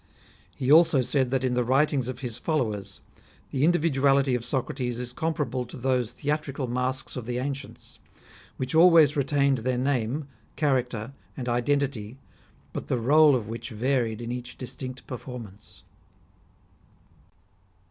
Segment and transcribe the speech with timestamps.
[0.55, 3.01] He also said that in the writings of his followers,
[3.51, 7.99] the indi viduality of Socrates is comparable to those theatrical masks of the ancients,
[8.57, 12.17] which always retained their name, character, and identity,
[12.73, 15.83] but the role of which varied in each distinct performance.